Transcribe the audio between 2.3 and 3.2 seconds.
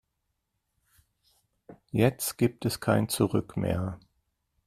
gibt es kein